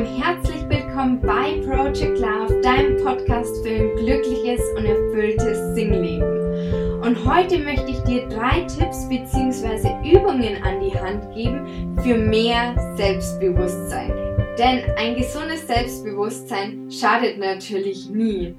und 0.00 0.06
herzlich 0.06 0.66
willkommen 0.70 1.20
bei 1.20 1.60
Project 1.60 2.20
Love, 2.20 2.58
deinem 2.62 3.04
Podcast 3.04 3.54
für 3.62 3.68
ein 3.68 3.96
glückliches 3.96 4.62
und 4.74 4.86
erfülltes 4.86 5.74
Singleben. 5.74 7.02
Und 7.02 7.22
heute 7.26 7.58
möchte 7.58 7.90
ich 7.90 7.98
dir 8.04 8.26
drei 8.28 8.62
Tipps 8.62 9.06
bzw. 9.10 9.90
Übungen 10.10 10.62
an 10.62 10.80
die 10.80 10.98
Hand 10.98 11.34
geben 11.34 11.98
für 12.02 12.16
mehr 12.16 12.74
Selbstbewusstsein. 12.96 14.10
Denn 14.58 14.90
ein 14.96 15.16
gesundes 15.16 15.66
Selbstbewusstsein 15.66 16.90
schadet 16.90 17.36
natürlich 17.36 18.08
nie. 18.08 18.54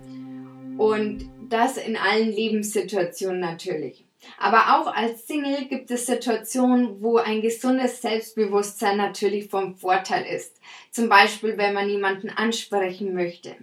Und 0.78 1.28
das 1.50 1.78
in 1.78 1.98
allen 1.98 2.30
Lebenssituationen 2.30 3.40
natürlich. 3.40 4.06
Aber 4.38 4.78
auch 4.78 4.94
als 4.94 5.28
Single 5.28 5.66
gibt 5.66 5.90
es 5.92 6.06
Situationen, 6.06 7.02
wo 7.02 7.18
ein 7.18 7.42
gesundes 7.42 8.02
Selbstbewusstsein 8.02 8.98
natürlich 8.98 9.50
vom 9.50 9.76
Vorteil 9.76 10.26
ist. 10.26 10.60
Zum 10.92 11.10
Beispiel, 11.10 11.58
wenn 11.58 11.74
man 11.74 11.90
jemanden 11.90 12.30
ansprechen 12.30 13.14
möchte. 13.14 13.56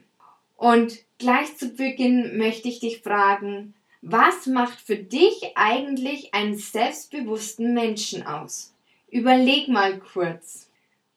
Und 0.56 0.98
gleich 1.18 1.56
zu 1.56 1.70
Beginn 1.70 2.36
möchte 2.36 2.68
ich 2.68 2.80
dich 2.80 3.02
fragen, 3.02 3.74
was 4.02 4.46
macht 4.46 4.80
für 4.80 4.96
dich 4.96 5.56
eigentlich 5.56 6.34
einen 6.34 6.56
selbstbewussten 6.56 7.74
Menschen 7.74 8.26
aus? 8.26 8.74
Überleg 9.10 9.68
mal 9.68 9.98
kurz. 9.98 10.68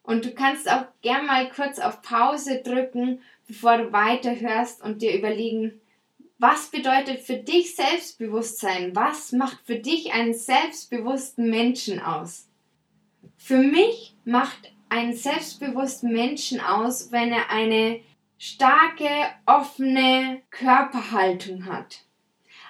Und 0.04 0.26
du 0.26 0.32
kannst 0.34 0.70
auch 0.70 0.86
gern 1.02 1.26
mal 1.26 1.50
kurz 1.50 1.80
auf 1.80 2.02
Pause 2.02 2.62
drücken, 2.64 3.22
bevor 3.48 3.78
du 3.78 3.92
weiterhörst 3.92 4.82
und 4.82 5.02
dir 5.02 5.16
überlegen, 5.16 5.80
was 6.42 6.70
bedeutet 6.70 7.20
für 7.20 7.38
dich 7.38 7.76
Selbstbewusstsein? 7.76 8.96
Was 8.96 9.32
macht 9.32 9.60
für 9.64 9.76
dich 9.76 10.12
einen 10.12 10.34
selbstbewussten 10.34 11.52
Menschen 11.52 12.02
aus? 12.02 12.48
Für 13.38 13.60
mich 13.60 14.16
macht 14.26 14.74
einen 14.90 15.14
selbstbewussten 15.14 16.12
Menschen 16.12 16.60
aus, 16.60 17.12
wenn 17.12 17.32
er 17.32 17.52
eine 17.52 18.02
starke, 18.40 19.08
offene 19.46 20.42
Körperhaltung 20.50 21.68
hat. 21.68 22.00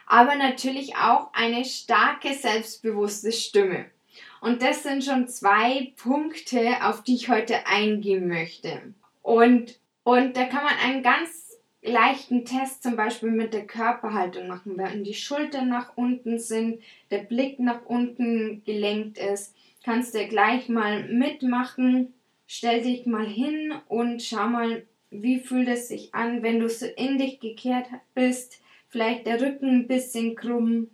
Aber 0.05 0.35
natürlich 0.35 0.97
auch 0.97 1.33
eine 1.33 1.63
starke, 1.63 2.33
selbstbewusste 2.33 3.31
Stimme. 3.31 3.85
Und 4.41 4.61
das 4.61 4.83
sind 4.83 5.05
schon 5.05 5.29
zwei 5.29 5.93
Punkte, 5.95 6.75
auf 6.81 7.03
die 7.03 7.15
ich 7.15 7.29
heute 7.29 7.65
eingehen 7.67 8.27
möchte. 8.27 8.93
Und, 9.21 9.79
und 10.03 10.35
da 10.35 10.43
kann 10.43 10.65
man 10.65 10.77
einen 10.83 11.03
ganz 11.03 11.50
leichten 11.81 12.45
Test 12.45 12.83
zum 12.83 12.95
Beispiel 12.95 13.31
mit 13.31 13.53
der 13.53 13.65
Körperhaltung 13.65 14.47
machen, 14.47 14.77
wenn 14.77 15.03
die 15.03 15.13
Schultern 15.13 15.69
nach 15.69 15.97
unten 15.97 16.39
sind, 16.39 16.81
der 17.09 17.19
Blick 17.19 17.59
nach 17.59 17.85
unten 17.85 18.63
gelenkt 18.65 19.17
ist, 19.17 19.55
kannst 19.83 20.13
du 20.13 20.27
gleich 20.27 20.69
mal 20.69 21.03
mitmachen. 21.07 22.13
Stell 22.45 22.81
dich 22.81 23.05
mal 23.05 23.25
hin 23.25 23.73
und 23.87 24.21
schau 24.21 24.47
mal, 24.47 24.85
wie 25.09 25.39
fühlt 25.39 25.67
es 25.67 25.87
sich 25.87 26.13
an, 26.13 26.43
wenn 26.43 26.59
du 26.59 26.69
so 26.69 26.85
in 26.85 27.17
dich 27.17 27.39
gekehrt 27.39 27.87
bist, 28.13 28.61
vielleicht 28.89 29.25
der 29.25 29.41
Rücken 29.41 29.69
ein 29.69 29.87
bisschen 29.87 30.35
krumm 30.35 30.89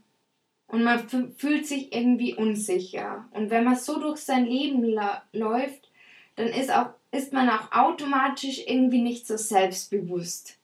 und 0.68 0.84
man 0.84 1.08
fühlt 1.38 1.66
sich 1.66 1.94
irgendwie 1.94 2.36
unsicher. 2.36 3.28
Und 3.32 3.50
wenn 3.50 3.64
man 3.64 3.76
so 3.76 4.00
durch 4.00 4.20
sein 4.20 4.46
Leben 4.46 4.84
läuft, 5.32 5.90
dann 6.36 6.48
ist, 6.48 6.72
auch, 6.72 6.90
ist 7.12 7.34
man 7.34 7.50
auch 7.50 7.72
automatisch 7.72 8.62
irgendwie 8.68 9.02
nicht 9.02 9.26
so 9.26 9.38
selbstbewusst. 9.38 10.57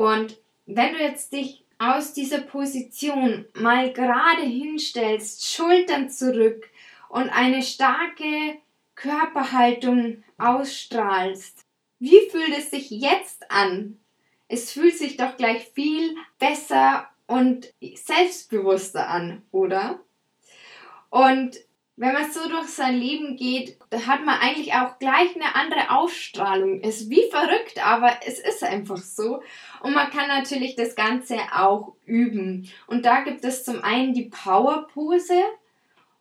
Und 0.00 0.38
wenn 0.64 0.94
du 0.94 0.98
jetzt 0.98 1.30
dich 1.34 1.62
aus 1.76 2.14
dieser 2.14 2.40
Position 2.40 3.44
mal 3.52 3.92
gerade 3.92 4.40
hinstellst, 4.40 5.46
Schultern 5.46 6.08
zurück 6.08 6.70
und 7.10 7.28
eine 7.28 7.62
starke 7.62 8.56
Körperhaltung 8.94 10.24
ausstrahlst, 10.38 11.66
wie 11.98 12.30
fühlt 12.30 12.56
es 12.56 12.70
sich 12.70 12.88
jetzt 12.88 13.50
an? 13.50 14.00
Es 14.48 14.72
fühlt 14.72 14.96
sich 14.96 15.18
doch 15.18 15.36
gleich 15.36 15.68
viel 15.74 16.16
besser 16.38 17.06
und 17.26 17.70
selbstbewusster 17.94 19.06
an, 19.06 19.42
oder? 19.52 20.00
Und 21.10 21.58
wenn 22.00 22.14
man 22.14 22.32
so 22.32 22.48
durch 22.48 22.68
sein 22.68 22.98
Leben 22.98 23.36
geht, 23.36 23.76
da 23.90 24.06
hat 24.06 24.24
man 24.24 24.40
eigentlich 24.40 24.72
auch 24.72 24.98
gleich 24.98 25.36
eine 25.36 25.54
andere 25.54 25.90
Ausstrahlung. 25.90 26.80
Ist 26.80 27.10
wie 27.10 27.28
verrückt, 27.30 27.86
aber 27.86 28.20
es 28.26 28.38
ist 28.38 28.64
einfach 28.64 28.96
so. 28.96 29.42
Und 29.82 29.92
man 29.92 30.08
kann 30.08 30.28
natürlich 30.28 30.76
das 30.76 30.96
Ganze 30.96 31.36
auch 31.54 31.92
üben. 32.06 32.70
Und 32.86 33.04
da 33.04 33.20
gibt 33.20 33.44
es 33.44 33.64
zum 33.64 33.84
einen 33.84 34.14
die 34.14 34.30
Powerpose 34.30 35.42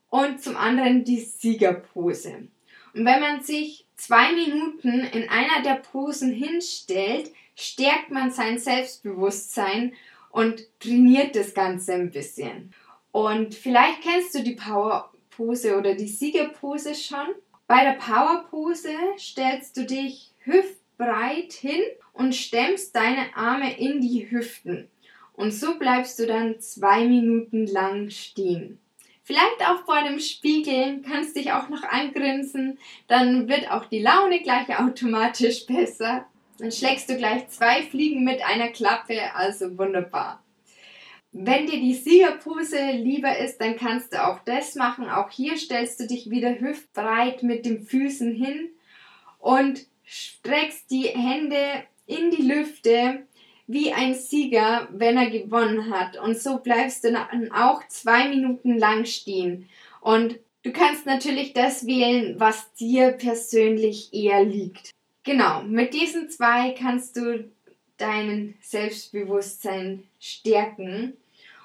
und 0.10 0.44
zum 0.44 0.58
anderen 0.58 1.06
die 1.06 1.22
Siegerpose. 1.22 2.50
Und 2.94 3.06
wenn 3.06 3.22
man 3.22 3.42
sich 3.42 3.86
zwei 3.96 4.34
Minuten 4.34 5.00
in 5.14 5.30
einer 5.30 5.64
der 5.64 5.76
Posen 5.76 6.34
hinstellt, 6.34 7.32
stärkt 7.56 8.12
man 8.12 8.32
sein 8.32 8.60
Selbstbewusstsein 8.60 9.94
und 10.30 10.62
trainiert 10.82 11.38
das 11.38 11.54
Ganze 11.54 11.94
ein 11.94 12.12
bisschen. 12.12 12.74
Und 13.14 13.56
vielleicht 13.56 14.02
kennst 14.02 14.36
du 14.36 14.44
die 14.44 14.56
Power 14.56 15.10
Pose 15.40 15.78
oder 15.78 15.96
die 15.96 16.10
Siegerpose 16.10 16.94
schon. 16.96 17.28
Bei 17.66 17.86
der 17.86 17.94
Powerpose 17.94 18.94
stellst 19.18 19.78
du 19.78 19.86
dich 19.86 20.34
hüftbreit 20.44 21.54
hin 21.54 21.82
und 22.12 22.36
stemmst 22.36 22.94
deine 22.94 23.34
Arme 23.36 23.80
in 23.80 24.02
die 24.02 24.30
Hüften. 24.30 24.90
Und 25.32 25.52
so 25.52 25.80
bleibst 25.80 26.20
du 26.20 26.28
dann 26.28 26.60
zwei 26.60 27.08
Minuten 27.08 27.68
lang 27.68 28.10
stehen. 28.10 28.80
Vielleicht 29.24 29.62
auch 29.66 29.86
vor 29.86 30.04
dem 30.04 30.20
Spiegel 30.20 31.02
kannst 31.08 31.38
dich 31.38 31.54
auch 31.54 31.70
noch 31.70 31.84
angrinsen, 31.84 32.78
dann 33.08 33.48
wird 33.48 33.72
auch 33.72 33.86
die 33.86 34.02
Laune 34.02 34.42
gleich 34.42 34.78
automatisch 34.78 35.66
besser. 35.66 36.26
Dann 36.58 36.72
schlägst 36.72 37.10
du 37.10 37.16
gleich 37.16 37.48
zwei 37.48 37.84
Fliegen 37.84 38.26
mit 38.26 38.44
einer 38.44 38.70
Klappe, 38.70 39.34
also 39.34 39.78
wunderbar. 39.78 40.44
Wenn 41.32 41.68
dir 41.68 41.80
die 41.80 41.94
Siegerpose 41.94 42.92
lieber 42.92 43.38
ist, 43.38 43.60
dann 43.60 43.78
kannst 43.78 44.14
du 44.14 44.28
auch 44.28 44.40
das 44.46 44.76
machen. 44.76 45.08
Auch 45.10 45.30
hier 45.30 45.58
stellst 45.58 46.00
du 46.00 46.08
dich 46.08 46.30
wieder 46.30 46.60
hüftbreit 46.60 47.44
mit 47.44 47.66
den 47.66 47.84
Füßen 47.84 48.34
hin 48.34 48.70
und 49.38 49.86
streckst 50.04 50.90
die 50.90 51.04
Hände 51.04 51.84
in 52.08 52.32
die 52.32 52.42
Lüfte 52.42 53.28
wie 53.68 53.94
ein 53.94 54.16
Sieger, 54.16 54.88
wenn 54.92 55.18
er 55.18 55.30
gewonnen 55.30 55.92
hat. 55.92 56.18
Und 56.18 56.40
so 56.40 56.58
bleibst 56.58 57.04
du 57.04 57.12
dann 57.12 57.52
auch 57.52 57.88
zwei 57.88 58.28
Minuten 58.28 58.80
lang 58.80 59.06
stehen. 59.06 59.70
Und 60.02 60.40
du 60.64 60.72
kannst 60.72 61.06
natürlich 61.06 61.54
das 61.54 61.86
wählen, 61.86 62.40
was 62.40 62.74
dir 62.74 63.12
persönlich 63.12 64.12
eher 64.12 64.44
liegt. 64.44 64.90
Genau, 65.24 65.62
mit 65.62 65.94
diesen 65.94 66.30
zwei 66.30 66.72
kannst 66.72 67.16
du 67.18 67.52
dein 68.00 68.56
Selbstbewusstsein 68.62 70.04
stärken. 70.20 71.14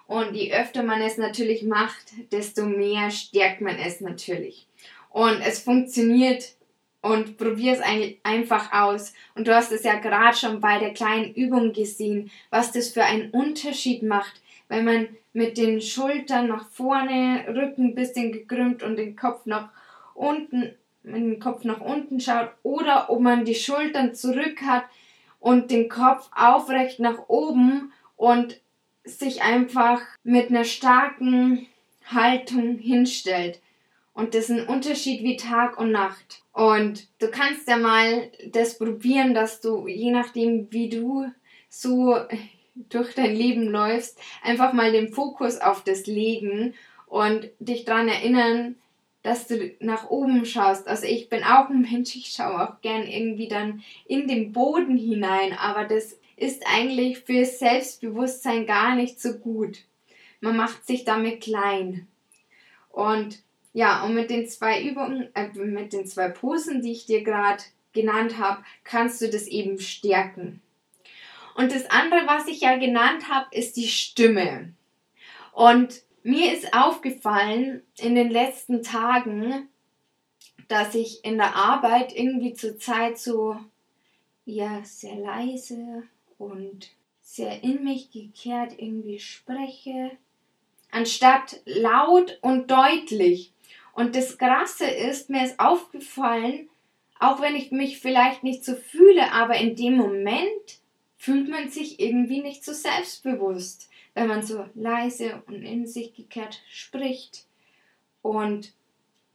Und 0.07 0.35
je 0.35 0.53
öfter 0.53 0.83
man 0.83 1.01
es 1.01 1.17
natürlich 1.17 1.63
macht, 1.63 2.13
desto 2.31 2.67
mehr 2.67 3.11
stärkt 3.11 3.63
man 3.63 3.79
es 3.79 4.01
natürlich. 4.01 4.67
Und 5.11 5.41
es 5.41 5.61
funktioniert 5.61 6.55
und 7.01 7.37
probier 7.37 7.73
es 7.73 7.81
einfach 8.23 8.73
aus. 8.73 9.15
Und 9.35 9.47
du 9.47 9.55
hast 9.55 9.73
es 9.73 9.85
ja 9.85 9.99
gerade 9.99 10.37
schon 10.37 10.61
bei 10.61 10.79
der 10.79 10.93
kleinen 10.93 11.33
Übung 11.35 11.73
gesehen, 11.73 12.31
was 12.51 12.73
das 12.73 12.89
für 12.89 13.05
einen 13.05 13.31
Unterschied 13.31 14.03
macht, 14.03 14.41
wenn 14.69 14.85
man 14.85 15.09
mit 15.33 15.59
den 15.59 15.81
Schultern 15.81 16.49
nach 16.49 16.69
vorne, 16.69 17.45
Rücken 17.49 17.89
ein 17.89 17.95
bisschen 17.95 18.33
gekrümmt 18.33 18.83
und 18.83 18.97
den 18.97 19.17
Kopf 19.17 19.47
nach 19.47 19.69
unten, 20.15 20.75
dem 21.03 21.39
Kopf 21.41 21.65
nach 21.65 21.81
unten 21.81 22.21
schaut 22.21 22.51
oder 22.63 23.11
ob 23.11 23.21
man 23.21 23.45
die 23.45 23.55
Schultern 23.55 24.15
zurück 24.15 24.63
hat 24.63 24.85
und 25.45 25.71
den 25.71 25.91
Kopf 25.91 26.31
aufrecht 26.35 27.01
nach 27.01 27.29
oben 27.29 27.93
und 28.17 28.59
sich 29.05 29.43
einfach 29.43 30.01
mit 30.23 30.49
einer 30.49 30.65
starken 30.65 31.67
Haltung 32.07 32.79
hinstellt. 32.79 33.61
Und 34.15 34.35
das 34.35 34.49
ist 34.49 34.59
ein 34.59 34.67
Unterschied 34.67 35.23
wie 35.23 35.37
Tag 35.37 35.79
und 35.79 35.93
Nacht. 35.93 36.43
Und 36.55 37.09
du 37.19 37.29
kannst 37.31 37.69
ja 37.69 37.77
mal 37.77 38.31
das 38.53 38.79
probieren, 38.79 39.35
dass 39.35 39.61
du, 39.61 39.87
je 39.87 40.13
nachdem, 40.13 40.69
wie 40.71 40.89
du 40.89 41.27
so 41.69 42.17
durch 42.89 43.15
dein 43.15 43.37
Leben 43.37 43.65
läufst, 43.65 44.19
einfach 44.43 44.73
mal 44.73 44.93
den 44.93 45.13
Fokus 45.13 45.59
auf 45.59 45.85
das 45.85 46.07
legen 46.07 46.73
und 47.07 47.51
dich 47.59 47.85
daran 47.85 48.09
erinnern, 48.09 48.77
dass 49.25 49.47
du 49.49 49.75
nach 49.81 50.11
oben 50.11 50.45
schaust. 50.45 50.87
Also 50.87 51.07
ich 51.07 51.31
bin 51.31 51.43
auch 51.43 51.71
ein 51.71 51.81
Mensch, 51.81 52.15
ich 52.15 52.29
schaue 52.29 52.69
auch 52.69 52.81
gern 52.83 53.07
irgendwie 53.07 53.49
dann 53.49 53.83
in 54.07 54.29
den 54.29 54.53
Boden 54.53 54.99
hinein, 54.99 55.55
aber 55.55 55.85
das 55.85 56.19
ist 56.37 56.63
eigentlich 56.67 57.21
für 57.21 57.45
Selbstbewusstsein 57.47 58.67
gar 58.67 58.95
nicht 58.95 59.21
so 59.21 59.39
gut. 59.39 59.79
Man 60.41 60.57
macht 60.57 60.87
sich 60.87 61.05
damit 61.05 61.43
klein. 61.43 62.07
Und 62.91 63.43
ja, 63.73 64.05
und 64.05 64.15
mit 64.15 64.29
den 64.29 64.47
zwei 64.47 64.83
Übungen, 64.83 65.35
äh, 65.35 65.49
mit 65.55 65.95
den 65.95 66.07
zwei 66.07 66.29
Posen, 66.29 66.83
die 66.83 66.93
ich 66.93 67.07
dir 67.07 67.25
gerade 67.25 67.65
genannt 67.95 68.39
habe, 68.39 68.63
kannst 68.85 69.23
du 69.23 69.31
das 69.31 69.47
eben 69.47 69.81
stärken. 69.81 70.61
Und 71.55 71.73
das 71.73 71.87
andere, 71.87 72.27
was 72.27 72.47
ich 72.47 72.61
ja 72.61 72.77
genannt 72.77 73.31
habe, 73.31 73.47
ist 73.53 73.79
die 73.79 73.89
Stimme. 73.89 74.75
Und 75.53 76.03
mir 76.25 76.53
ist 76.53 76.75
aufgefallen 76.75 77.83
in 77.99 78.15
den 78.17 78.31
letzten 78.31 78.83
Tagen, 78.83 79.69
dass 80.69 80.95
ich 80.95 81.25
in 81.25 81.37
der 81.37 81.55
Arbeit 81.55 82.17
irgendwie 82.17 82.55
zur 82.55 82.79
Zeit 82.79 83.19
so 83.19 83.57
ja 84.47 84.83
sehr 84.85 85.17
leise 85.17 86.03
und 86.39 86.91
sehr 87.21 87.63
in 87.63 87.85
mich 87.85 88.11
gekehrt 88.11 88.73
irgendwie 88.79 89.21
spreche, 89.21 90.13
anstatt 90.91 91.61
laut 91.67 92.39
und 92.41 92.71
deutlich. 92.71 93.53
Und 93.93 94.17
das 94.17 94.39
Krasse 94.39 94.87
ist, 94.87 95.29
mir 95.29 95.45
ist 95.45 95.61
aufgefallen, 95.61 96.69
auch 97.21 97.41
wenn 97.43 97.55
ich 97.55 97.71
mich 97.71 97.99
vielleicht 98.01 98.43
nicht 98.43 98.65
so 98.65 98.75
fühle, 98.75 99.31
aber 99.33 99.57
in 99.57 99.77
dem 99.77 99.97
Moment 99.97 100.81
fühlt 101.19 101.49
man 101.49 101.69
sich 101.69 102.01
irgendwie 102.01 102.41
nicht 102.41 102.65
so 102.65 102.73
selbstbewusst, 102.73 103.91
wenn 104.15 104.29
man 104.29 104.43
so 104.43 104.65
leise 104.75 105.43
und 105.47 105.63
in 105.63 105.87
sich 105.87 106.15
gekehrt 106.15 106.63
spricht. 106.69 107.47
Und 108.23 108.73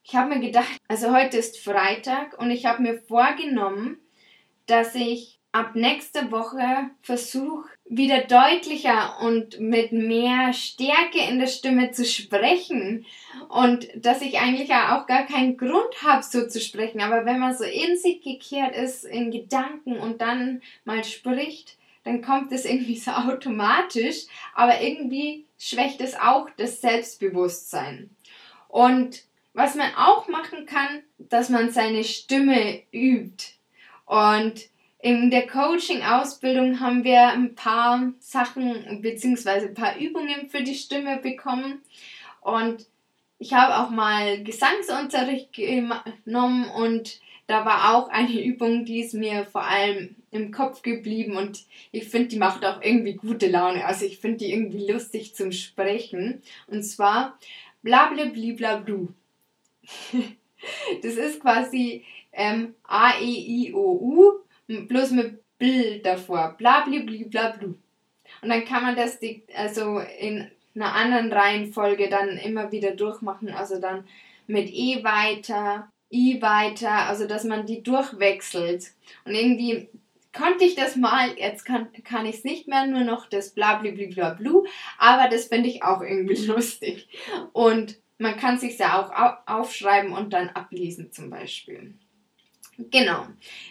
ich 0.04 0.16
habe 0.16 0.36
mir 0.36 0.40
gedacht, 0.40 0.78
also 0.88 1.14
heute 1.16 1.38
ist 1.38 1.60
Freitag 1.60 2.38
und 2.40 2.50
ich 2.50 2.66
habe 2.66 2.82
mir 2.82 3.00
vorgenommen, 3.00 4.00
dass 4.66 4.96
ich 4.96 5.40
ab 5.52 5.76
nächster 5.76 6.32
Woche 6.32 6.92
versuche, 7.02 7.68
wieder 7.86 8.22
deutlicher 8.22 9.20
und 9.22 9.60
mit 9.60 9.92
mehr 9.92 10.54
Stärke 10.54 11.20
in 11.28 11.40
der 11.40 11.48
Stimme 11.48 11.92
zu 11.92 12.06
sprechen. 12.06 13.06
Und 13.50 13.88
dass 13.96 14.22
ich 14.22 14.40
eigentlich 14.40 14.72
auch 14.72 15.08
gar 15.08 15.26
keinen 15.26 15.58
Grund 15.58 16.04
habe, 16.04 16.24
so 16.24 16.48
zu 16.48 16.62
sprechen. 16.62 17.02
Aber 17.02 17.26
wenn 17.26 17.40
man 17.40 17.58
so 17.58 17.64
in 17.64 17.98
sich 17.98 18.22
gekehrt 18.22 18.76
ist, 18.76 19.06
in 19.06 19.32
Gedanken 19.32 19.98
und 19.98 20.22
dann 20.22 20.62
mal 20.86 21.04
spricht, 21.04 21.79
dann 22.10 22.24
kommt 22.24 22.52
es 22.52 22.66
irgendwie 22.66 22.98
so 22.98 23.12
automatisch. 23.30 24.26
Aber 24.56 24.82
irgendwie 24.82 25.46
schwächt 25.58 26.02
es 26.02 26.16
auch 26.16 26.50
das 26.58 26.82
Selbstbewusstsein. 26.82 28.10
Und 28.68 29.24
was 29.54 29.76
man 29.76 29.94
auch 29.96 30.28
machen 30.28 30.66
kann, 30.66 31.04
dass 31.18 31.50
man 31.50 31.72
seine 31.72 32.04
Stimme 32.04 32.82
übt. 32.92 33.46
Und 34.06 34.70
in 35.00 35.32
der 35.32 35.48
Coaching-Ausbildung 35.48 36.80
haben 36.80 37.04
wir 37.04 37.30
ein 37.30 37.56
paar 37.56 38.12
Sachen 38.20 39.02
bzw. 39.02 39.68
ein 39.68 39.74
paar 39.74 39.98
Übungen 39.98 40.50
für 40.50 40.64
die 40.64 40.76
Stimme 40.76 41.18
bekommen. 41.18 41.82
Und 42.42 42.86
ich 43.38 43.54
habe 43.54 43.78
auch 43.78 43.90
mal 43.90 44.44
Gesangsunterricht 44.44 45.54
genommen 45.54 46.70
und 46.70 47.20
da 47.50 47.66
war 47.66 47.96
auch 47.96 48.10
eine 48.10 48.44
Übung, 48.44 48.86
die 48.86 49.02
ist 49.02 49.14
mir 49.14 49.46
vor 49.46 49.64
allem 49.64 50.16
im 50.32 50.52
Kopf 50.52 50.84
geblieben 50.84 51.36
und 51.36 51.66
ich 51.92 52.08
finde, 52.08 52.28
die 52.30 52.38
macht 52.38 52.64
auch 52.64 52.82
irgendwie 52.82 53.14
gute 53.14 53.48
Laune. 53.48 53.84
Also 53.86 54.06
ich 54.06 54.20
finde 54.20 54.38
die 54.38 54.54
irgendwie 54.54 54.90
lustig 54.90 55.34
zum 55.34 55.52
Sprechen. 55.52 56.44
Und 56.68 56.84
zwar 56.84 57.40
blablablu. 57.82 59.08
das 61.02 61.16
ist 61.16 61.40
quasi 61.40 62.06
ähm, 62.32 62.76
A-E-I-O-U 62.84 64.34
bloß 64.68 65.12
mit 65.12 65.40
Bl 65.58 66.00
davor. 66.04 66.56
Bla 66.58 66.82
bli 66.86 67.00
bli 67.00 67.24
bla 67.26 67.50
blu. 67.50 67.74
Und 68.42 68.50
dann 68.50 68.64
kann 68.66 68.84
man 68.84 68.96
das 68.96 69.20
die, 69.20 69.44
also 69.56 70.00
in 70.20 70.48
einer 70.76 70.94
anderen 70.94 71.34
Reihenfolge 71.34 72.08
dann 72.08 72.38
immer 72.38 72.72
wieder 72.72 72.92
durchmachen. 72.92 73.50
Also 73.50 73.82
dann 73.82 74.08
mit 74.46 74.70
E 74.72 75.04
weiter, 75.04 75.92
I 76.12 76.42
weiter, 76.42 77.08
also 77.08 77.28
dass 77.28 77.44
man 77.44 77.66
die 77.66 77.84
durchwechselt. 77.84 78.92
Und 79.26 79.36
irgendwie 79.36 79.90
konnte 80.34 80.64
ich 80.64 80.76
das 80.76 80.96
mal, 80.96 81.38
jetzt 81.38 81.66
kann, 81.66 81.90
kann 82.04 82.26
ich 82.26 82.38
es 82.38 82.44
nicht 82.44 82.68
mehr, 82.68 82.86
nur 82.86 83.02
noch 83.02 83.28
das 83.28 83.54
bla 83.54 83.76
bli 83.76 83.92
bla 84.08 84.32
blu, 84.32 84.66
aber 84.98 85.30
das 85.30 85.46
finde 85.46 85.70
ich 85.70 85.84
auch 85.84 86.02
irgendwie 86.02 86.36
lustig. 86.46 87.08
Und 87.54 87.98
man 88.18 88.38
kann 88.38 88.58
sich 88.58 88.78
ja 88.78 89.02
auch 89.02 89.48
aufschreiben 89.48 90.14
und 90.14 90.34
dann 90.34 90.50
ablesen 90.50 91.12
zum 91.12 91.30
Beispiel. 91.30 91.94
Genau. 92.78 93.28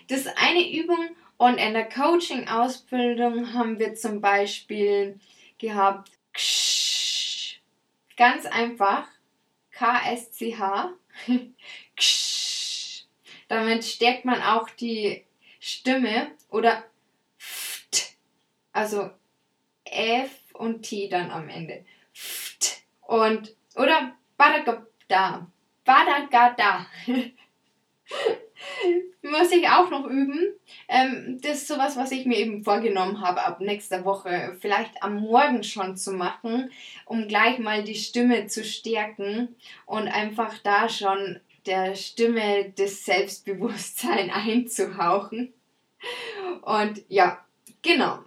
Das 0.08 0.20
ist 0.20 0.32
eine 0.36 0.70
Übung 0.70 1.10
und 1.36 1.58
in 1.58 1.72
der 1.72 1.88
Coaching-Ausbildung 1.88 3.54
haben 3.54 3.78
wir 3.78 3.94
zum 3.94 4.20
Beispiel 4.20 5.20
gehabt, 5.58 6.10
ksch, 6.32 7.60
ganz 8.16 8.44
einfach, 8.46 9.06
K-S-C-H, 9.70 10.92
damit 13.48 13.84
stärkt 13.84 14.24
man 14.24 14.42
auch 14.42 14.70
die 14.70 15.24
Stimme 15.60 16.30
oder 16.50 16.84
ft, 17.38 18.16
also 18.72 19.10
F 19.84 20.30
und 20.54 20.82
T 20.82 21.08
dann 21.08 21.30
am 21.30 21.48
Ende. 21.48 21.84
Ft. 22.12 22.82
Und, 23.02 23.54
oder 23.74 24.12
Badagada, 24.36 25.46
Badagada. 25.84 26.86
Muss 29.22 29.50
ich 29.52 29.68
auch 29.68 29.90
noch 29.90 30.06
üben. 30.06 30.54
Ähm, 30.88 31.38
das 31.42 31.58
ist 31.58 31.68
sowas, 31.68 31.96
was 31.96 32.12
ich 32.12 32.24
mir 32.26 32.38
eben 32.38 32.64
vorgenommen 32.64 33.20
habe, 33.20 33.44
ab 33.44 33.60
nächster 33.60 34.04
Woche 34.04 34.56
vielleicht 34.60 35.02
am 35.02 35.16
Morgen 35.16 35.62
schon 35.62 35.96
zu 35.96 36.12
machen, 36.12 36.70
um 37.04 37.28
gleich 37.28 37.58
mal 37.58 37.84
die 37.84 37.94
Stimme 37.94 38.46
zu 38.46 38.64
stärken 38.64 39.56
und 39.86 40.08
einfach 40.08 40.58
da 40.58 40.88
schon 40.88 41.40
der 41.68 41.94
Stimme 41.94 42.72
das 42.76 43.04
Selbstbewusstsein 43.04 44.30
einzuhauchen. 44.32 45.52
Und 46.62 47.02
ja, 47.08 47.44
genau. 47.82 48.18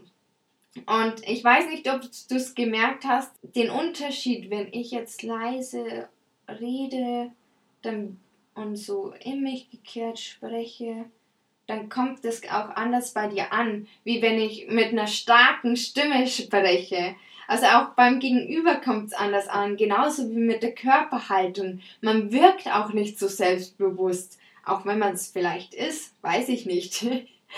Und 0.85 1.27
ich 1.27 1.43
weiß 1.43 1.67
nicht, 1.67 1.91
ob 1.91 2.01
du 2.01 2.35
es 2.35 2.55
gemerkt 2.55 3.03
hast, 3.03 3.31
den 3.41 3.69
Unterschied, 3.69 4.49
wenn 4.49 4.71
ich 4.71 4.91
jetzt 4.91 5.21
leise 5.23 6.07
rede, 6.47 7.31
dann 7.81 8.19
und 8.53 8.75
so 8.75 9.13
in 9.23 9.41
mich 9.41 9.69
gekehrt 9.69 10.19
spreche, 10.19 11.05
dann 11.67 11.89
kommt 11.89 12.23
es 12.25 12.43
auch 12.49 12.69
anders 12.75 13.13
bei 13.13 13.27
dir 13.27 13.53
an, 13.53 13.87
wie 14.03 14.21
wenn 14.21 14.39
ich 14.39 14.67
mit 14.67 14.87
einer 14.87 15.07
starken 15.07 15.77
Stimme 15.77 16.27
spreche. 16.27 17.15
Also 17.51 17.65
auch 17.65 17.95
beim 17.97 18.21
Gegenüber 18.21 18.75
kommt 18.75 19.07
es 19.07 19.13
anders 19.13 19.49
an, 19.49 19.75
genauso 19.75 20.29
wie 20.29 20.39
mit 20.39 20.63
der 20.63 20.73
Körperhaltung. 20.73 21.81
Man 21.99 22.31
wirkt 22.31 22.67
auch 22.67 22.93
nicht 22.93 23.19
so 23.19 23.27
selbstbewusst, 23.27 24.39
auch 24.63 24.85
wenn 24.85 24.99
man 24.99 25.15
es 25.15 25.27
vielleicht 25.27 25.73
ist, 25.73 26.13
weiß 26.21 26.47
ich 26.47 26.65
nicht. 26.65 27.05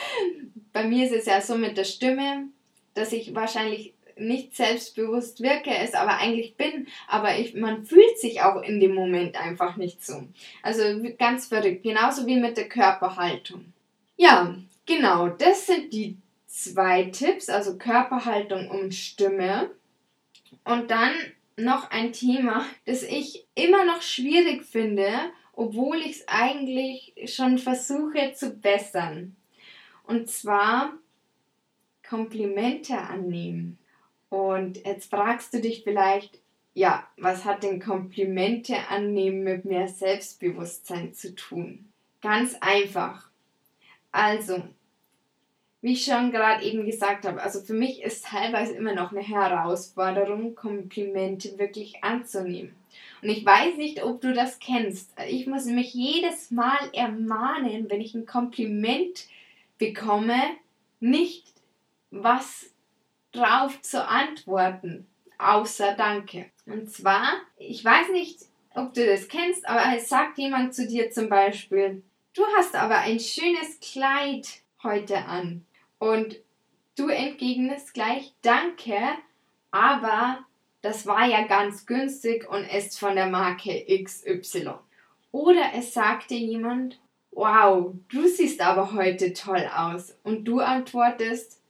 bei 0.73 0.83
mir 0.83 1.05
ist 1.05 1.13
es 1.13 1.27
ja 1.27 1.41
so 1.41 1.55
mit 1.55 1.77
der 1.77 1.83
Stimme, 1.83 2.47
dass 2.95 3.13
ich 3.13 3.35
wahrscheinlich 3.35 3.93
nicht 4.17 4.55
selbstbewusst 4.55 5.43
wirke, 5.43 5.69
es 5.69 5.93
aber 5.93 6.17
eigentlich 6.17 6.57
bin, 6.57 6.87
aber 7.07 7.37
ich, 7.37 7.53
man 7.53 7.85
fühlt 7.85 8.17
sich 8.17 8.41
auch 8.41 8.63
in 8.63 8.79
dem 8.79 8.95
Moment 8.95 9.39
einfach 9.39 9.77
nicht 9.77 10.03
so. 10.03 10.23
Also 10.63 10.81
ganz 11.19 11.45
verrückt, 11.45 11.83
genauso 11.83 12.25
wie 12.25 12.39
mit 12.39 12.57
der 12.57 12.67
Körperhaltung. 12.67 13.65
Ja, 14.17 14.55
genau, 14.87 15.27
das 15.27 15.67
sind 15.67 15.93
die 15.93 16.17
zwei 16.47 17.03
Tipps, 17.03 17.47
also 17.47 17.77
Körperhaltung 17.77 18.71
und 18.71 18.95
Stimme. 18.95 19.69
Und 20.63 20.91
dann 20.91 21.13
noch 21.57 21.91
ein 21.91 22.13
Thema, 22.13 22.65
das 22.85 23.03
ich 23.03 23.45
immer 23.55 23.85
noch 23.85 24.01
schwierig 24.01 24.63
finde, 24.63 25.09
obwohl 25.53 25.97
ich 25.97 26.17
es 26.17 26.27
eigentlich 26.27 27.13
schon 27.25 27.57
versuche 27.57 28.33
zu 28.33 28.51
bessern. 28.51 29.35
Und 30.05 30.29
zwar 30.29 30.93
Komplimente 32.07 32.97
annehmen. 32.97 33.77
Und 34.29 34.83
jetzt 34.85 35.09
fragst 35.09 35.53
du 35.53 35.61
dich 35.61 35.83
vielleicht, 35.83 36.41
ja, 36.73 37.07
was 37.17 37.45
hat 37.45 37.63
denn 37.63 37.79
Komplimente 37.79 38.75
annehmen 38.89 39.43
mit 39.43 39.65
mehr 39.65 39.87
Selbstbewusstsein 39.87 41.13
zu 41.13 41.35
tun? 41.35 41.91
Ganz 42.21 42.55
einfach. 42.61 43.29
Also, 44.11 44.63
wie 45.83 45.91
ich 45.91 46.05
schon 46.05 46.31
gerade 46.31 46.63
eben 46.63 46.85
gesagt 46.85 47.25
habe, 47.25 47.43
also 47.43 47.59
für 47.59 47.73
mich 47.73 48.01
ist 48.01 48.23
teilweise 48.23 48.73
immer 48.73 48.95
noch 48.95 49.11
eine 49.11 49.21
Herausforderung, 49.21 50.55
Komplimente 50.55 51.59
wirklich 51.59 52.01
anzunehmen. 52.01 52.73
Und 53.21 53.27
ich 53.27 53.45
weiß 53.45 53.75
nicht, 53.75 54.01
ob 54.01 54.21
du 54.21 54.33
das 54.33 54.59
kennst. 54.59 55.11
Ich 55.27 55.45
muss 55.45 55.65
mich 55.65 55.93
jedes 55.93 56.51
Mal 56.51 56.79
ermahnen, 56.93 57.89
wenn 57.89 57.99
ich 57.99 58.15
ein 58.15 58.25
Kompliment 58.25 59.27
bekomme, 59.77 60.39
nicht 61.01 61.47
was 62.11 62.69
drauf 63.33 63.81
zu 63.81 64.07
antworten, 64.07 65.05
außer 65.37 65.95
Danke. 65.95 66.45
Und 66.65 66.91
zwar, 66.91 67.27
ich 67.57 67.83
weiß 67.83 68.07
nicht, 68.13 68.39
ob 68.73 68.93
du 68.93 69.05
das 69.05 69.27
kennst, 69.27 69.67
aber 69.67 69.97
es 69.97 70.07
sagt 70.07 70.37
jemand 70.37 70.73
zu 70.73 70.87
dir 70.87 71.11
zum 71.11 71.27
Beispiel, 71.27 72.03
du 72.33 72.43
hast 72.55 72.73
aber 72.73 72.99
ein 72.99 73.19
schönes 73.19 73.81
Kleid 73.81 74.47
heute 74.81 75.17
an. 75.25 75.65
Und 76.03 76.35
du 76.97 77.07
entgegnest 77.07 77.93
gleich 77.93 78.33
Danke, 78.41 78.99
aber 79.71 80.39
das 80.81 81.05
war 81.05 81.25
ja 81.25 81.47
ganz 81.47 81.85
günstig 81.85 82.45
und 82.49 82.65
ist 82.65 82.99
von 82.99 83.15
der 83.15 83.27
Marke 83.27 83.85
XY. 84.03 84.71
Oder 85.31 85.71
es 85.77 85.93
sagt 85.93 86.29
dir 86.29 86.39
jemand, 86.39 86.99
wow, 87.31 87.93
du 88.09 88.27
siehst 88.27 88.59
aber 88.59 88.91
heute 88.91 89.31
toll 89.31 89.65
aus. 89.73 90.13
Und 90.23 90.43
du 90.43 90.59
antwortest, 90.59 91.61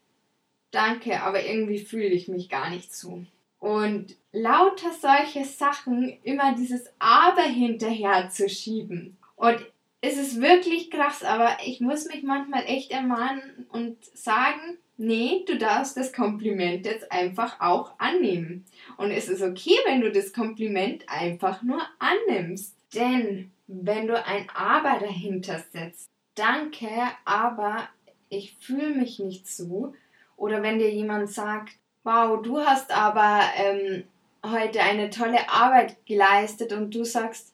danke, 0.71 1.21
aber 1.21 1.45
irgendwie 1.45 1.85
fühle 1.85 2.07
ich 2.07 2.27
mich 2.27 2.49
gar 2.49 2.71
nicht 2.71 2.91
so. 2.91 3.23
Und 3.59 4.15
lauter 4.31 4.93
solche 4.99 5.45
Sachen 5.45 6.17
immer 6.23 6.55
dieses 6.55 6.91
Aber 6.97 7.43
hinterher 7.43 8.31
zu 8.31 8.49
schieben. 8.49 9.15
Und 9.35 9.63
es 10.03 10.17
ist 10.17 10.41
wirklich 10.41 10.91
krass, 10.91 11.23
aber 11.23 11.55
ich 11.65 11.79
muss 11.79 12.05
mich 12.09 12.23
manchmal 12.23 12.65
echt 12.65 12.91
ermahnen 12.91 13.65
und 13.71 13.95
sagen, 14.13 14.77
nee, 14.97 15.45
du 15.47 15.57
darfst 15.57 15.95
das 15.95 16.11
Kompliment 16.11 16.85
jetzt 16.85 17.09
einfach 17.09 17.61
auch 17.61 17.97
annehmen. 17.99 18.65
Und 18.97 19.11
es 19.11 19.29
ist 19.29 19.41
okay, 19.41 19.77
wenn 19.85 20.01
du 20.01 20.11
das 20.11 20.33
Kompliment 20.33 21.05
einfach 21.07 21.63
nur 21.63 21.81
annimmst. 21.99 22.75
Denn 22.93 23.51
wenn 23.67 24.07
du 24.07 24.21
ein 24.25 24.49
Aber 24.53 24.99
dahinter 24.99 25.63
setzt, 25.71 26.09
danke, 26.35 26.89
aber 27.23 27.87
ich 28.27 28.57
fühle 28.59 28.89
mich 28.89 29.19
nicht 29.19 29.47
so. 29.47 29.93
Oder 30.35 30.61
wenn 30.61 30.79
dir 30.79 30.91
jemand 30.91 31.29
sagt, 31.29 31.77
wow, 32.03 32.41
du 32.41 32.59
hast 32.59 32.91
aber 32.91 33.39
ähm, 33.55 34.03
heute 34.45 34.81
eine 34.81 35.09
tolle 35.09 35.49
Arbeit 35.49 36.05
geleistet 36.05 36.73
und 36.73 36.93
du 36.93 37.05
sagst, 37.05 37.52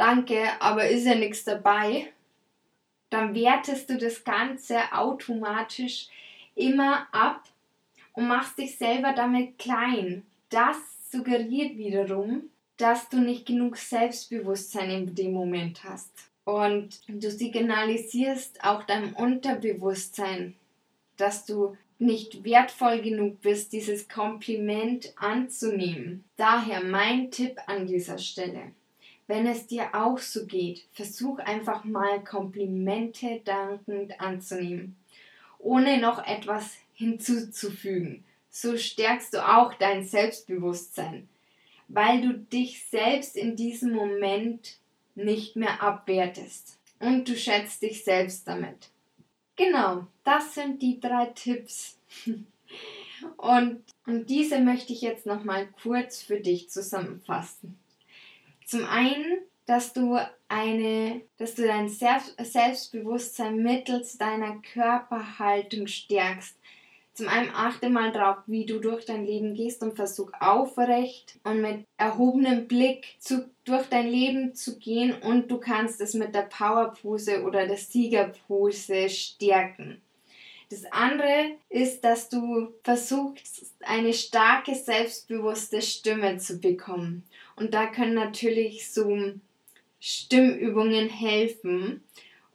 danke, 0.00 0.48
aber 0.60 0.88
ist 0.88 1.04
ja 1.04 1.14
nichts 1.14 1.44
dabei, 1.44 2.10
dann 3.10 3.34
wertest 3.34 3.90
du 3.90 3.98
das 3.98 4.24
Ganze 4.24 4.78
automatisch 4.92 6.08
immer 6.54 7.06
ab 7.12 7.44
und 8.14 8.26
machst 8.26 8.58
dich 8.58 8.78
selber 8.78 9.12
damit 9.12 9.58
klein. 9.58 10.24
Das 10.48 10.76
suggeriert 11.10 11.76
wiederum, 11.76 12.44
dass 12.78 13.08
du 13.10 13.18
nicht 13.18 13.46
genug 13.46 13.76
Selbstbewusstsein 13.76 14.90
in 14.90 15.14
dem 15.14 15.32
Moment 15.32 15.84
hast. 15.84 16.10
Und 16.44 17.00
du 17.06 17.30
signalisierst 17.30 18.64
auch 18.64 18.84
deinem 18.84 19.12
Unterbewusstsein, 19.12 20.54
dass 21.18 21.44
du 21.44 21.76
nicht 21.98 22.42
wertvoll 22.44 23.02
genug 23.02 23.42
bist, 23.42 23.74
dieses 23.74 24.08
Kompliment 24.08 25.12
anzunehmen. 25.16 26.24
Daher 26.36 26.82
mein 26.82 27.30
Tipp 27.30 27.58
an 27.66 27.86
dieser 27.86 28.16
Stelle. 28.16 28.72
Wenn 29.30 29.46
es 29.46 29.68
dir 29.68 29.94
auch 29.94 30.18
so 30.18 30.44
geht, 30.44 30.82
versuch 30.90 31.38
einfach 31.38 31.84
mal 31.84 32.24
Komplimente 32.24 33.40
dankend 33.44 34.20
anzunehmen, 34.20 34.96
ohne 35.60 35.98
noch 35.98 36.26
etwas 36.26 36.78
hinzuzufügen. 36.94 38.24
So 38.50 38.76
stärkst 38.76 39.32
du 39.32 39.48
auch 39.48 39.74
dein 39.74 40.02
Selbstbewusstsein, 40.02 41.28
weil 41.86 42.22
du 42.22 42.32
dich 42.38 42.84
selbst 42.86 43.36
in 43.36 43.54
diesem 43.54 43.92
Moment 43.92 44.78
nicht 45.14 45.54
mehr 45.54 45.80
abwertest 45.80 46.80
und 46.98 47.28
du 47.28 47.36
schätzt 47.36 47.82
dich 47.82 48.02
selbst 48.02 48.48
damit. 48.48 48.88
Genau, 49.54 50.08
das 50.24 50.56
sind 50.56 50.82
die 50.82 50.98
drei 50.98 51.26
Tipps. 51.26 51.96
Und, 53.36 53.84
und 54.06 54.30
diese 54.30 54.60
möchte 54.60 54.94
ich 54.94 55.02
jetzt 55.02 55.26
nochmal 55.26 55.68
kurz 55.82 56.22
für 56.22 56.40
dich 56.40 56.70
zusammenfassen. 56.70 57.79
Zum 58.70 58.84
einen, 58.84 59.38
dass 59.66 59.92
du 59.94 60.16
eine, 60.46 61.22
dass 61.38 61.56
du 61.56 61.66
dein 61.66 61.88
Selbstbewusstsein 61.88 63.56
mittels 63.56 64.16
deiner 64.16 64.62
Körperhaltung 64.62 65.88
stärkst, 65.88 66.56
zum 67.14 67.26
einen 67.26 67.50
achte 67.52 67.90
mal 67.90 68.12
drauf, 68.12 68.36
wie 68.46 68.66
du 68.66 68.78
durch 68.78 69.06
dein 69.06 69.26
Leben 69.26 69.54
gehst 69.54 69.82
und 69.82 69.96
versuch 69.96 70.30
aufrecht 70.38 71.40
und 71.42 71.60
mit 71.60 71.84
erhobenem 71.96 72.68
Blick 72.68 73.16
zu, 73.18 73.50
durch 73.64 73.88
dein 73.88 74.06
Leben 74.06 74.54
zu 74.54 74.78
gehen 74.78 75.20
und 75.20 75.50
du 75.50 75.58
kannst 75.58 76.00
es 76.00 76.14
mit 76.14 76.32
der 76.32 76.42
Powerpose 76.42 77.42
oder 77.42 77.66
der 77.66 77.76
Siegerpose 77.76 79.08
stärken. 79.08 80.00
Das 80.70 80.84
andere 80.92 81.56
ist, 81.68 82.04
dass 82.04 82.28
du 82.28 82.72
versuchst, 82.84 83.74
eine 83.80 84.12
starke, 84.12 84.76
selbstbewusste 84.76 85.82
Stimme 85.82 86.36
zu 86.36 86.60
bekommen. 86.60 87.24
Und 87.60 87.74
da 87.74 87.86
können 87.86 88.14
natürlich 88.14 88.90
so 88.90 89.34
Stimmübungen 90.00 91.10
helfen. 91.10 92.02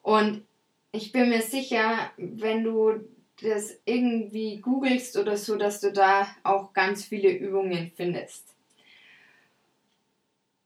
Und 0.01 0.43
ich 0.91 1.12
bin 1.12 1.29
mir 1.29 1.43
sicher, 1.43 2.12
wenn 2.17 2.63
du 2.63 3.05
das 3.41 3.77
irgendwie 3.85 4.57
googelst 4.57 5.15
oder 5.17 5.38
so, 5.38 5.57
dass 5.57 5.79
du 5.79 5.93
da 5.93 6.27
auch 6.43 6.74
ganz 6.74 7.05
viele 7.05 7.31
Übungen 7.31 7.91
findest. 7.95 8.55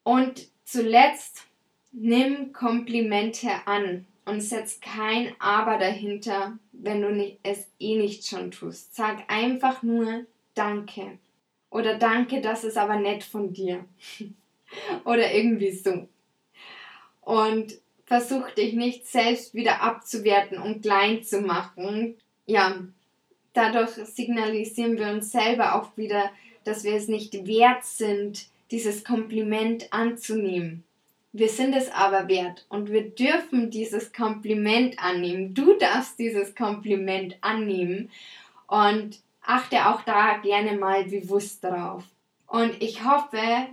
Und 0.04 0.48
zuletzt, 0.64 1.44
nimm 1.92 2.54
Komplimente 2.54 3.50
an 3.66 4.06
und 4.24 4.40
setz 4.40 4.80
kein 4.80 5.36
Aber 5.40 5.78
dahinter, 5.78 6.58
wenn 6.72 7.02
du 7.02 7.38
es 7.44 7.68
eh 7.80 7.98
nicht 7.98 8.26
schon 8.26 8.52
tust. 8.52 8.96
Sag 8.96 9.30
einfach 9.30 9.84
nur 9.84 10.26
Danke. 10.54 11.20
Oder 11.70 11.98
Danke, 11.98 12.42
das 12.42 12.64
ist 12.64 12.78
aber 12.78 12.96
nett 12.98 13.24
von 13.24 13.54
dir. 13.54 13.86
oder 15.06 15.34
irgendwie 15.34 15.72
so. 15.72 16.08
Und 17.22 17.74
versuch 18.06 18.50
dich 18.52 18.74
nicht 18.74 19.08
selbst 19.08 19.54
wieder 19.54 19.82
abzuwerten 19.82 20.58
und 20.58 20.82
klein 20.82 21.24
zu 21.24 21.42
machen 21.42 22.16
ja, 22.50 22.80
dadurch 23.54 23.92
signalisieren 23.92 24.98
wir 24.98 25.10
uns 25.10 25.32
selber 25.32 25.76
auch 25.76 25.96
wieder, 25.98 26.32
dass 26.64 26.84
wir 26.84 26.96
es 26.96 27.08
nicht 27.08 27.46
wert 27.46 27.86
sind, 27.86 28.48
dieses 28.72 29.04
Kompliment 29.04 29.94
anzunehmen. 29.94 30.84
Wir 31.32 31.48
sind 31.48 31.76
es 31.76 31.92
aber 31.92 32.28
wert 32.28 32.66
und 32.70 32.92
wir 32.92 33.08
dürfen 33.08 33.70
dieses 33.70 34.12
Kompliment 34.14 34.98
annehmen. 34.98 35.54
Du 35.54 35.78
darfst 35.78 36.18
dieses 36.18 36.56
Kompliment 36.56 37.38
annehmen 37.42 38.10
und 38.66 39.20
achte 39.42 39.88
auch 39.88 40.02
da 40.02 40.38
gerne 40.38 40.78
mal 40.78 41.06
bewusst 41.06 41.64
drauf. 41.64 42.04
Und 42.48 42.82
ich 42.82 43.04
hoffe, 43.04 43.68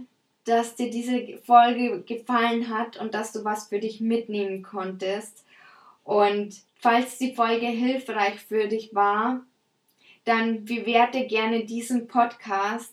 dass 0.44 0.76
dir 0.76 0.90
diese 0.90 1.38
Folge 1.38 2.02
gefallen 2.02 2.70
hat 2.70 2.98
und 2.98 3.14
dass 3.14 3.32
du 3.32 3.44
was 3.44 3.68
für 3.68 3.80
dich 3.80 4.00
mitnehmen 4.00 4.62
konntest. 4.62 5.44
Und 6.04 6.62
falls 6.78 7.18
die 7.18 7.34
Folge 7.34 7.66
hilfreich 7.66 8.40
für 8.40 8.68
dich 8.68 8.94
war, 8.94 9.42
dann 10.24 10.64
bewerte 10.64 11.26
gerne 11.26 11.64
diesen 11.64 12.06
Podcast, 12.06 12.92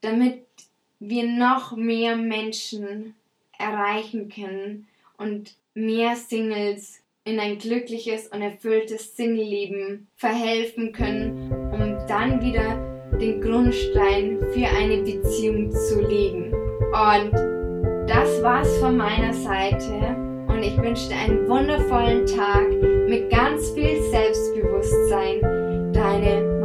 damit 0.00 0.44
wir 0.98 1.26
noch 1.26 1.76
mehr 1.76 2.16
Menschen 2.16 3.14
erreichen 3.58 4.28
können 4.30 4.86
und 5.16 5.54
mehr 5.74 6.16
Singles 6.16 7.00
in 7.24 7.38
ein 7.38 7.58
glückliches 7.58 8.28
und 8.28 8.40
erfülltes 8.40 9.14
Single-Leben 9.16 10.08
verhelfen 10.16 10.92
können, 10.92 11.57
dann 12.08 12.40
wieder 12.40 12.76
den 13.20 13.40
Grundstein 13.40 14.38
für 14.52 14.66
eine 14.66 14.98
Beziehung 14.98 15.70
zu 15.70 16.00
legen. 16.02 16.52
Und 16.52 17.32
das 18.08 18.42
war's 18.42 18.76
von 18.78 18.96
meiner 18.96 19.32
Seite 19.34 20.16
und 20.48 20.62
ich 20.62 20.76
wünsche 20.78 21.08
dir 21.08 21.16
einen 21.16 21.48
wundervollen 21.48 22.26
Tag 22.26 22.68
mit 23.08 23.30
ganz 23.30 23.70
viel 23.70 24.02
Selbstbewusstsein. 24.10 25.92
Deine 25.92 26.58